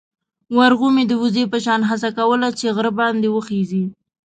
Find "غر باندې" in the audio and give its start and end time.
2.75-3.27